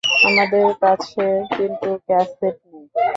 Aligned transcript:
আমাদের 0.27 0.67
কাছে 0.81 1.25
কিন্তু 1.49 1.89
ক্যাসেট 2.07 2.57
নেই। 2.69 2.85